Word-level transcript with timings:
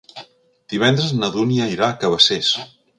Divendres 0.73 1.13
na 1.21 1.31
Dúnia 1.37 1.71
irà 1.77 1.87
a 1.93 2.03
Cabacés. 2.05 2.55